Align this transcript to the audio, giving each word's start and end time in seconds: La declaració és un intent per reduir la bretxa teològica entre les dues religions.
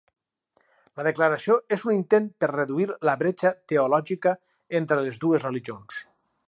La 0.99 1.03
declaració 1.07 1.57
és 1.77 1.83
un 1.89 1.93
intent 1.97 2.31
per 2.45 2.49
reduir 2.53 2.89
la 3.11 3.15
bretxa 3.21 3.53
teològica 3.73 4.35
entre 4.81 5.03
les 5.05 5.25
dues 5.27 5.49
religions. 5.51 6.05